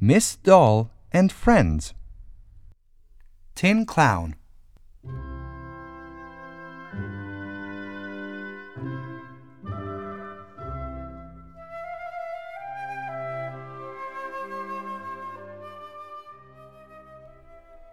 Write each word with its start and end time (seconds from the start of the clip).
Miss 0.00 0.36
Doll 0.36 0.90
and 1.10 1.32
Friends. 1.32 1.94
Tin 3.54 3.86
Clown. 3.86 4.36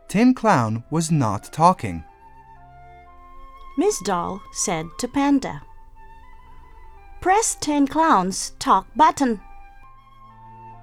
Tin 0.10 0.34
Clown 0.34 0.84
was 0.90 1.10
not 1.10 1.54
talking. 1.54 2.04
Miss 3.78 3.98
Doll 4.04 4.42
said 4.52 4.88
to 5.00 5.08
Panda. 5.08 5.62
Press 7.22 7.56
Tin 7.62 7.88
Clown's 7.88 8.52
talk 8.60 8.88
button. 8.94 9.40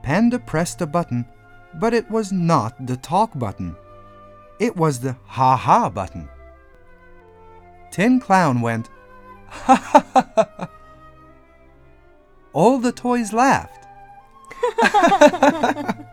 Panda 0.02 0.38
pressed 0.38 0.80
a 0.80 0.86
button, 0.86 1.26
but 1.74 1.94
it 1.94 2.10
was 2.10 2.32
not 2.32 2.86
the 2.86 2.96
talk 2.96 3.38
button. 3.38 3.76
It 4.58 4.76
was 4.76 5.00
the 5.00 5.16
ha 5.24 5.56
ha 5.56 5.88
button. 5.90 6.28
Tin 7.90 8.20
Clown 8.20 8.60
went, 8.60 8.88
ha 9.48 9.74
ha 9.74 10.06
ha 10.12 10.32
ha. 10.36 10.68
All 12.52 12.78
the 12.78 12.92
toys 12.92 13.32
laughed. 13.32 13.86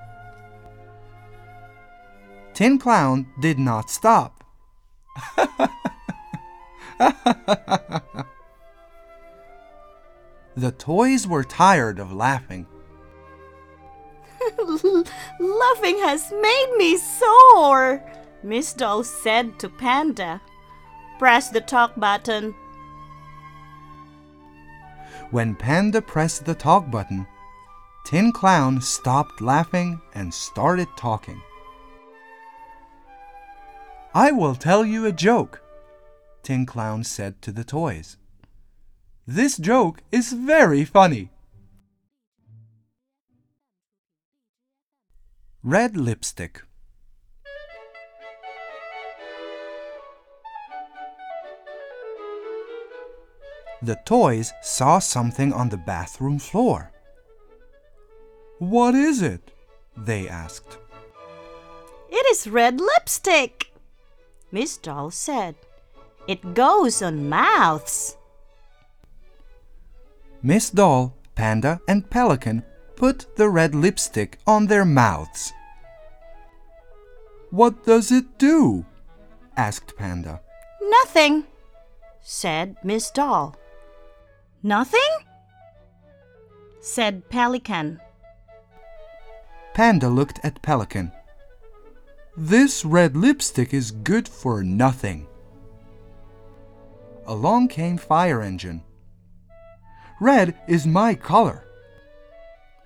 Tin 2.53 2.79
Clown 2.79 3.27
did 3.39 3.59
not 3.59 3.89
stop. 3.89 4.43
the 10.55 10.71
toys 10.77 11.27
were 11.27 11.43
tired 11.43 11.99
of 11.99 12.11
laughing. 12.13 12.65
Laughing 15.39 15.97
has 15.99 16.31
made 16.31 16.75
me 16.77 16.97
sore, 16.97 18.03
Miss 18.43 18.73
Doll 18.73 19.03
said 19.03 19.59
to 19.59 19.69
Panda. 19.69 20.41
Press 21.19 21.49
the 21.49 21.61
talk 21.61 21.95
button. 21.95 22.53
When 25.31 25.55
Panda 25.55 26.01
pressed 26.01 26.45
the 26.45 26.55
talk 26.55 26.89
button, 26.89 27.27
Tin 28.05 28.31
Clown 28.31 28.79
stopped 28.81 29.41
laughing 29.41 30.01
and 30.13 30.33
started 30.33 30.87
talking. 30.97 31.41
I 34.13 34.31
will 34.31 34.55
tell 34.55 34.85
you 34.85 35.05
a 35.05 35.11
joke, 35.11 35.61
Tin 36.43 36.65
Clown 36.65 37.03
said 37.03 37.41
to 37.41 37.51
the 37.51 37.65
toys. 37.65 38.17
This 39.25 39.57
joke 39.57 40.01
is 40.11 40.31
very 40.31 40.85
funny. 40.85 41.29
Red 45.67 45.97
lipstick. 45.97 46.61
The 53.81 53.99
toys 54.05 54.53
saw 54.61 54.99
something 54.99 55.51
on 55.51 55.67
the 55.67 55.75
bathroom 55.75 56.39
floor. 56.39 56.93
What 58.59 58.95
is 58.95 59.21
it? 59.21 59.51
they 59.97 60.29
asked. 60.29 60.77
It 62.09 62.25
is 62.31 62.47
red 62.47 62.79
lipstick, 62.79 63.73
Miss 64.53 64.77
Doll 64.77 65.11
said. 65.11 65.55
It 66.29 66.53
goes 66.53 67.01
on 67.01 67.27
mouths. 67.27 68.15
Miss 70.41 70.69
Doll, 70.69 71.13
Panda, 71.35 71.81
and 71.89 72.09
Pelican 72.09 72.63
put 72.97 73.35
the 73.37 73.47
red 73.47 73.73
lipstick 73.73 74.39
on 74.45 74.67
their 74.67 74.83
mouths. 74.83 75.53
What 77.51 77.85
does 77.85 78.11
it 78.11 78.37
do? 78.37 78.85
asked 79.55 79.95
Panda. 79.95 80.41
Nothing, 80.81 81.45
said 82.21 82.75
Miss 82.83 83.09
Doll. 83.11 83.55
Nothing? 84.61 85.11
said 86.81 87.29
Pelican. 87.29 87.99
Panda 89.73 90.09
looked 90.09 90.39
at 90.43 90.61
Pelican. 90.61 91.11
This 92.35 92.83
red 92.83 93.15
lipstick 93.15 93.73
is 93.73 93.91
good 93.91 94.27
for 94.27 94.63
nothing. 94.63 95.27
Along 97.25 97.67
came 97.67 97.97
Fire 97.97 98.41
Engine. 98.41 98.83
Red 100.19 100.55
is 100.67 100.87
my 100.87 101.13
color, 101.13 101.66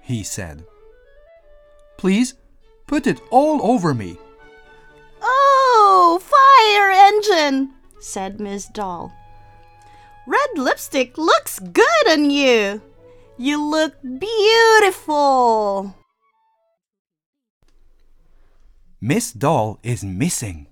he 0.01 0.23
said. 0.23 0.65
Please 1.97 2.33
put 2.87 3.07
it 3.07 3.21
all 3.29 3.61
over 3.63 3.93
me. 3.93 4.17
Oh, 5.21 6.19
fire 6.21 6.91
engine, 6.91 7.73
said 7.99 8.39
Miss 8.39 8.67
Doll. 8.67 9.13
Red 10.27 10.49
lipstick 10.55 11.17
looks 11.17 11.59
good 11.59 12.07
on 12.09 12.29
you. 12.29 12.81
You 13.37 13.63
look 13.63 13.95
beautiful. 14.19 15.95
Miss 18.99 19.31
Doll 19.31 19.79
is 19.81 20.03
missing. 20.03 20.67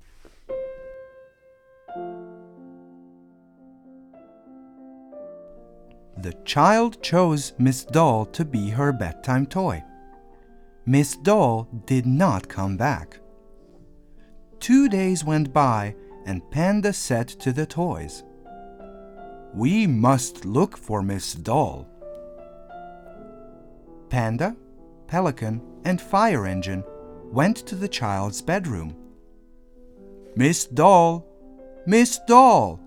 The 6.22 6.34
child 6.44 7.02
chose 7.02 7.54
Miss 7.58 7.86
Doll 7.86 8.26
to 8.26 8.44
be 8.44 8.72
her 8.72 8.92
bedtime 8.92 9.46
toy. 9.46 9.82
Miss 10.86 11.16
Doll 11.16 11.70
did 11.86 12.06
not 12.06 12.50
come 12.50 12.76
back. 12.76 13.22
Two 14.60 14.90
days 14.90 15.24
went 15.24 15.54
by, 15.54 15.96
and 16.26 16.42
Panda 16.52 16.92
said 16.92 17.30
to 17.30 17.54
the 17.54 17.66
toys, 17.66 18.26
We 19.54 19.88
must 19.88 20.44
look 20.44 20.76
for 20.76 21.02
Miss 21.02 21.36
Doll. 21.36 21.88
Panda, 24.10 24.58
Pelican, 25.08 25.62
and 25.86 26.02
Fire 26.02 26.46
Engine 26.46 26.84
went 27.32 27.56
to 27.68 27.76
the 27.76 27.88
child's 27.88 28.42
bedroom. 28.42 28.94
Miss 30.36 30.66
Doll! 30.66 31.26
Miss 31.86 32.20
Doll! 32.28 32.82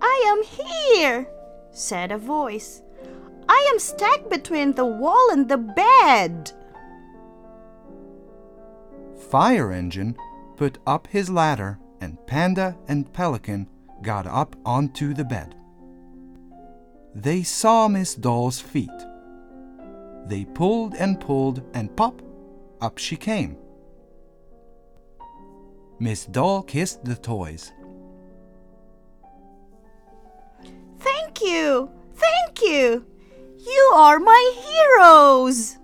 I 0.00 0.24
am 0.26 0.42
here, 0.42 1.28
said 1.76 2.10
a 2.10 2.18
voice. 2.18 2.82
I 3.48 3.70
am 3.72 3.78
stuck 3.78 4.30
between 4.30 4.72
the 4.72 4.86
wall 4.86 5.30
and 5.30 5.48
the 5.48 5.58
bed. 5.58 6.52
Fire 9.30 9.72
Engine 9.72 10.16
put 10.56 10.78
up 10.86 11.06
his 11.08 11.28
ladder, 11.28 11.78
and 12.00 12.24
Panda 12.26 12.76
and 12.88 13.12
Pelican 13.12 13.68
got 14.02 14.26
up 14.26 14.56
onto 14.64 15.14
the 15.14 15.24
bed. 15.24 15.54
They 17.14 17.42
saw 17.42 17.88
Miss 17.88 18.14
Doll's 18.14 18.60
feet. 18.60 18.90
They 20.26 20.44
pulled 20.44 20.94
and 20.94 21.20
pulled, 21.20 21.62
and 21.74 21.94
pop, 21.96 22.22
up 22.80 22.98
she 22.98 23.16
came. 23.16 23.56
Miss 25.98 26.26
Doll 26.26 26.62
kissed 26.62 27.04
the 27.04 27.14
toys. 27.14 27.72
Heroes. 34.96 35.76